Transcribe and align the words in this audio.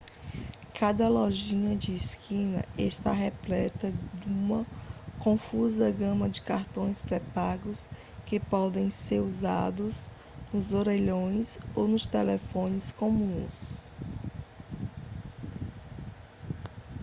cada 0.73 1.07
lojinha 1.07 1.75
de 1.75 1.93
esquina 1.93 2.63
está 2.75 3.11
repleta 3.11 3.91
duma 4.25 4.65
confusa 5.23 5.91
gama 5.91 6.27
de 6.27 6.41
cartões 6.41 7.03
pré-pagos 7.03 7.87
que 8.25 8.39
podem 8.39 8.89
ser 8.89 9.19
usados 9.21 10.11
nos 10.51 10.71
orelhões 10.73 11.59
ou 11.75 11.87
nos 11.87 12.07
telefones 12.07 12.91
comuns 12.93 13.79